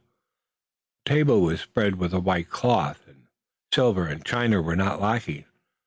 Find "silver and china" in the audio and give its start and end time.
3.71-4.59